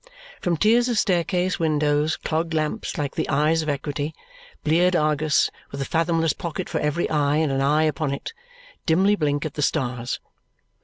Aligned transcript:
From 0.41 0.57
tiers 0.57 0.89
of 0.89 0.97
staircase 0.97 1.59
windows 1.59 2.17
clogged 2.17 2.55
lamps 2.55 2.97
like 2.97 3.13
the 3.13 3.29
eyes 3.29 3.61
of 3.61 3.69
Equity, 3.69 4.15
bleared 4.63 4.95
Argus 4.95 5.51
with 5.69 5.79
a 5.79 5.85
fathomless 5.85 6.33
pocket 6.33 6.67
for 6.67 6.79
every 6.79 7.07
eye 7.11 7.35
and 7.37 7.51
an 7.51 7.61
eye 7.61 7.83
upon 7.83 8.11
it, 8.11 8.33
dimly 8.87 9.15
blink 9.15 9.45
at 9.45 9.53
the 9.53 9.61
stars. 9.61 10.19